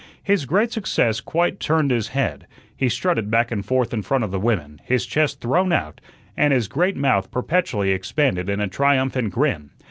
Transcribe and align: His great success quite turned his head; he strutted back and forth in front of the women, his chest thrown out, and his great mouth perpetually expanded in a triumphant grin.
His 0.23 0.45
great 0.45 0.71
success 0.71 1.21
quite 1.21 1.59
turned 1.59 1.91
his 1.91 2.07
head; 2.07 2.47
he 2.75 2.89
strutted 2.89 3.29
back 3.29 3.51
and 3.51 3.63
forth 3.63 3.93
in 3.93 4.01
front 4.01 4.23
of 4.23 4.31
the 4.31 4.39
women, 4.39 4.81
his 4.83 5.05
chest 5.05 5.41
thrown 5.41 5.71
out, 5.71 6.01
and 6.35 6.51
his 6.53 6.67
great 6.67 6.95
mouth 6.97 7.29
perpetually 7.29 7.91
expanded 7.91 8.49
in 8.49 8.59
a 8.59 8.67
triumphant 8.67 9.31
grin. 9.31 9.69